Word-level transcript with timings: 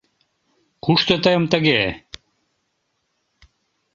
Кушто 0.83 1.13
тыйым 1.23 1.43
тыге? 1.51 1.81